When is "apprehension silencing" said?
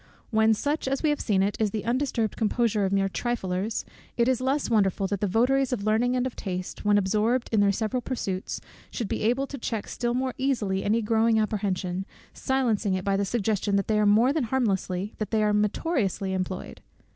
11.39-12.95